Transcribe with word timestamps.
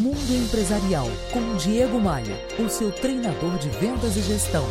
Mundo 0.00 0.34
Empresarial 0.34 1.06
com 1.30 1.56
Diego 1.56 2.00
Maia, 2.00 2.42
o 2.58 2.70
seu 2.70 2.90
treinador 2.90 3.58
de 3.58 3.68
vendas 3.68 4.16
e 4.16 4.22
gestão. 4.22 4.66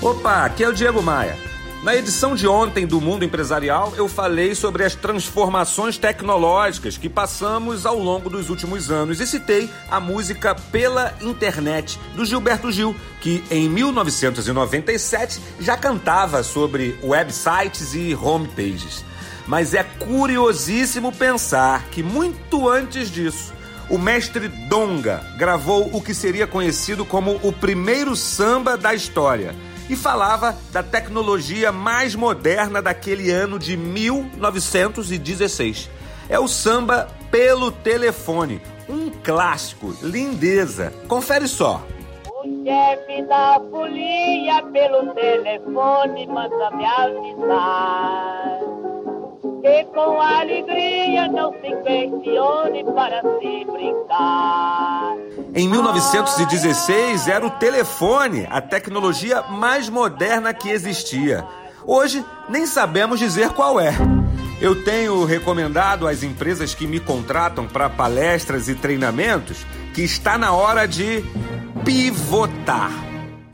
Opa, 0.00 0.44
aqui 0.44 0.62
é 0.62 0.68
o 0.68 0.72
Diego 0.72 1.02
Maia. 1.02 1.36
Na 1.82 1.96
edição 1.96 2.36
de 2.36 2.46
ontem 2.46 2.86
do 2.86 3.00
Mundo 3.00 3.24
Empresarial, 3.24 3.92
eu 3.96 4.06
falei 4.06 4.54
sobre 4.54 4.84
as 4.84 4.94
transformações 4.94 5.98
tecnológicas 5.98 6.96
que 6.96 7.08
passamos 7.08 7.84
ao 7.84 7.98
longo 7.98 8.30
dos 8.30 8.50
últimos 8.50 8.92
anos 8.92 9.18
e 9.20 9.26
citei 9.26 9.68
a 9.90 9.98
música 9.98 10.54
Pela 10.54 11.12
Internet 11.20 11.98
do 12.14 12.24
Gilberto 12.24 12.70
Gil, 12.70 12.94
que 13.20 13.42
em 13.50 13.68
1997 13.68 15.40
já 15.58 15.76
cantava 15.76 16.44
sobre 16.44 16.96
websites 17.02 17.94
e 17.94 18.14
homepages. 18.14 19.04
Mas 19.46 19.74
é 19.74 19.82
curiosíssimo 19.82 21.12
pensar 21.12 21.88
que 21.90 22.02
muito 22.02 22.66
antes 22.68 23.10
disso, 23.10 23.52
o 23.90 23.98
mestre 23.98 24.48
Donga 24.48 25.22
gravou 25.36 25.90
o 25.92 26.00
que 26.00 26.14
seria 26.14 26.46
conhecido 26.46 27.04
como 27.04 27.38
o 27.42 27.52
primeiro 27.52 28.16
samba 28.16 28.74
da 28.76 28.94
história 28.94 29.54
e 29.88 29.94
falava 29.94 30.56
da 30.72 30.82
tecnologia 30.82 31.70
mais 31.70 32.14
moderna 32.14 32.80
daquele 32.80 33.30
ano 33.30 33.58
de 33.58 33.76
1916. 33.76 35.90
É 36.28 36.38
o 36.38 36.48
samba 36.48 37.08
pelo 37.30 37.70
telefone, 37.70 38.62
um 38.88 39.10
clássico, 39.10 39.94
lindeza. 40.02 40.90
Confere 41.06 41.46
só. 41.46 41.86
O 42.26 42.64
chefe 42.64 43.22
da 43.28 43.60
folia 43.70 44.62
pelo 44.72 45.12
telefone 45.12 46.26
manda 46.26 46.70
me 46.70 46.86
avisar 46.86 48.60
que 49.64 49.84
com 49.94 50.20
alegria 50.20 51.26
não 51.26 51.50
se 51.54 51.74
questione 51.82 52.84
para 52.84 53.22
se 53.22 53.64
brincar. 53.64 55.16
Em 55.54 55.66
1916 55.66 57.28
era 57.28 57.46
o 57.46 57.50
telefone, 57.50 58.46
a 58.50 58.60
tecnologia 58.60 59.40
mais 59.44 59.88
moderna 59.88 60.52
que 60.52 60.68
existia. 60.68 61.46
Hoje 61.86 62.22
nem 62.46 62.66
sabemos 62.66 63.18
dizer 63.18 63.52
qual 63.52 63.80
é. 63.80 63.94
Eu 64.60 64.84
tenho 64.84 65.24
recomendado 65.24 66.06
às 66.06 66.22
empresas 66.22 66.74
que 66.74 66.86
me 66.86 67.00
contratam 67.00 67.66
para 67.66 67.88
palestras 67.88 68.68
e 68.68 68.74
treinamentos 68.74 69.64
que 69.94 70.02
está 70.02 70.36
na 70.36 70.52
hora 70.52 70.86
de 70.86 71.24
pivotar. 71.86 72.90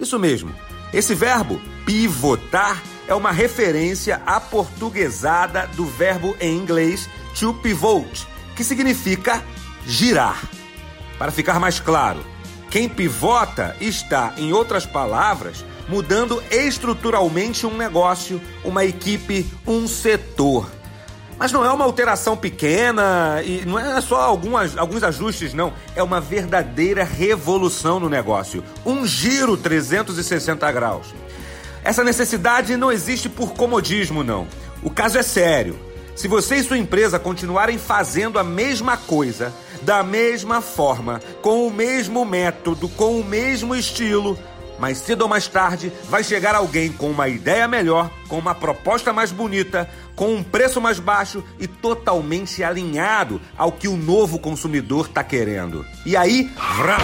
Isso 0.00 0.18
mesmo. 0.18 0.52
Esse 0.92 1.14
verbo 1.14 1.60
pivotar 1.86 2.82
é 3.06 3.14
uma 3.14 3.32
referência 3.32 4.20
aportuguesada 4.26 5.68
do 5.74 5.84
verbo 5.84 6.36
em 6.40 6.56
inglês 6.56 7.08
to 7.38 7.54
pivot, 7.54 8.26
que 8.54 8.64
significa 8.64 9.42
girar. 9.86 10.42
Para 11.18 11.30
ficar 11.30 11.60
mais 11.60 11.80
claro, 11.80 12.24
quem 12.70 12.88
pivota 12.88 13.76
está, 13.80 14.32
em 14.36 14.52
outras 14.52 14.86
palavras, 14.86 15.64
mudando 15.88 16.42
estruturalmente 16.50 17.66
um 17.66 17.76
negócio, 17.76 18.40
uma 18.64 18.84
equipe, 18.84 19.44
um 19.66 19.88
setor. 19.88 20.70
Mas 21.36 21.50
não 21.50 21.64
é 21.64 21.72
uma 21.72 21.84
alteração 21.84 22.36
pequena 22.36 23.42
e 23.42 23.64
não 23.66 23.78
é 23.78 24.00
só 24.00 24.20
algumas, 24.20 24.76
alguns 24.76 25.02
ajustes, 25.02 25.54
não. 25.54 25.72
É 25.96 26.02
uma 26.02 26.20
verdadeira 26.20 27.02
revolução 27.02 27.98
no 27.98 28.10
negócio. 28.10 28.62
Um 28.84 29.06
giro 29.06 29.56
360 29.56 30.70
graus. 30.70 31.06
Essa 31.82 32.04
necessidade 32.04 32.76
não 32.76 32.92
existe 32.92 33.28
por 33.28 33.54
comodismo, 33.54 34.22
não. 34.22 34.46
O 34.82 34.90
caso 34.90 35.18
é 35.18 35.22
sério. 35.22 35.78
Se 36.14 36.28
você 36.28 36.56
e 36.56 36.62
sua 36.62 36.78
empresa 36.78 37.18
continuarem 37.18 37.78
fazendo 37.78 38.38
a 38.38 38.44
mesma 38.44 38.96
coisa, 38.96 39.54
da 39.82 40.02
mesma 40.02 40.60
forma, 40.60 41.20
com 41.40 41.66
o 41.66 41.70
mesmo 41.70 42.24
método, 42.24 42.88
com 42.90 43.18
o 43.18 43.24
mesmo 43.24 43.74
estilo, 43.74 44.38
mais 44.78 44.98
cedo 44.98 45.22
ou 45.22 45.28
mais 45.28 45.46
tarde 45.46 45.92
vai 46.08 46.24
chegar 46.24 46.54
alguém 46.54 46.90
com 46.90 47.10
uma 47.10 47.28
ideia 47.28 47.68
melhor, 47.68 48.10
com 48.28 48.38
uma 48.38 48.54
proposta 48.54 49.12
mais 49.12 49.30
bonita, 49.30 49.88
com 50.16 50.34
um 50.34 50.42
preço 50.42 50.80
mais 50.80 50.98
baixo 50.98 51.44
e 51.58 51.66
totalmente 51.66 52.64
alinhado 52.64 53.40
ao 53.56 53.72
que 53.72 53.88
o 53.88 53.96
novo 53.96 54.38
consumidor 54.38 55.06
está 55.06 55.22
querendo. 55.22 55.84
E 56.06 56.16
aí, 56.16 56.50
vrau, 56.76 57.00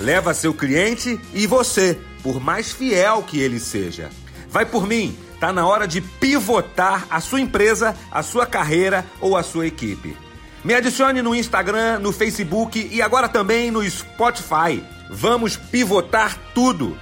leva 0.00 0.34
seu 0.34 0.52
cliente 0.52 1.18
e 1.32 1.46
você 1.46 1.98
por 2.22 2.40
mais 2.40 2.72
fiel 2.72 3.22
que 3.22 3.40
ele 3.40 3.58
seja. 3.58 4.10
Vai 4.48 4.66
por 4.66 4.86
mim, 4.86 5.16
tá 5.40 5.52
na 5.52 5.66
hora 5.66 5.88
de 5.88 6.00
pivotar 6.00 7.06
a 7.10 7.20
sua 7.20 7.40
empresa, 7.40 7.96
a 8.10 8.22
sua 8.22 8.46
carreira 8.46 9.04
ou 9.20 9.36
a 9.36 9.42
sua 9.42 9.66
equipe. 9.66 10.16
Me 10.64 10.74
adicione 10.74 11.22
no 11.22 11.34
Instagram, 11.34 11.98
no 11.98 12.12
Facebook 12.12 12.88
e 12.92 13.02
agora 13.02 13.28
também 13.28 13.70
no 13.70 13.88
Spotify. 13.88 14.82
Vamos 15.10 15.56
pivotar 15.56 16.38
tudo. 16.54 16.96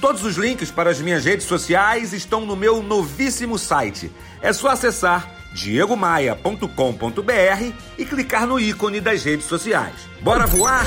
Todos 0.00 0.24
os 0.24 0.36
links 0.36 0.70
para 0.70 0.90
as 0.90 1.00
minhas 1.00 1.24
redes 1.24 1.46
sociais 1.46 2.12
estão 2.12 2.44
no 2.44 2.56
meu 2.56 2.82
novíssimo 2.82 3.58
site. 3.58 4.10
É 4.42 4.52
só 4.52 4.68
acessar 4.68 5.32
diegomaia.com.br 5.52 7.72
e 7.96 8.04
clicar 8.04 8.46
no 8.46 8.60
ícone 8.60 9.00
das 9.00 9.24
redes 9.24 9.46
sociais. 9.46 9.94
Bora 10.20 10.46
voar? 10.46 10.84